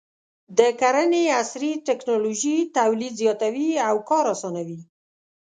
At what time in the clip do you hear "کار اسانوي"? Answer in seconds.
4.09-4.79